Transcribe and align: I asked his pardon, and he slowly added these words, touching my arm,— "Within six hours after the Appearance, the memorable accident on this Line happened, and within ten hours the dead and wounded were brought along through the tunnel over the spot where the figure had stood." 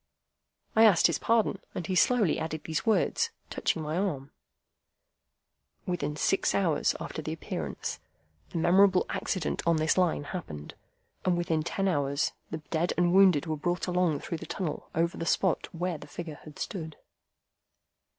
I 0.75 0.83
asked 0.83 1.05
his 1.05 1.19
pardon, 1.19 1.59
and 1.75 1.85
he 1.85 1.93
slowly 1.93 2.39
added 2.39 2.63
these 2.63 2.87
words, 2.87 3.29
touching 3.51 3.83
my 3.83 3.97
arm,— 3.99 4.31
"Within 5.85 6.15
six 6.15 6.55
hours 6.55 6.95
after 6.99 7.21
the 7.21 7.33
Appearance, 7.33 7.99
the 8.49 8.57
memorable 8.57 9.05
accident 9.09 9.61
on 9.67 9.75
this 9.77 9.99
Line 9.99 10.23
happened, 10.23 10.73
and 11.23 11.37
within 11.37 11.61
ten 11.61 11.87
hours 11.87 12.31
the 12.49 12.57
dead 12.71 12.93
and 12.97 13.13
wounded 13.13 13.45
were 13.45 13.55
brought 13.55 13.85
along 13.85 14.21
through 14.21 14.39
the 14.39 14.47
tunnel 14.47 14.89
over 14.95 15.17
the 15.19 15.23
spot 15.27 15.69
where 15.71 15.99
the 15.99 16.07
figure 16.07 16.39
had 16.45 16.57
stood." 16.57 16.97